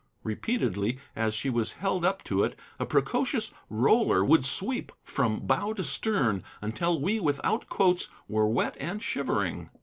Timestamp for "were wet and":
8.27-9.03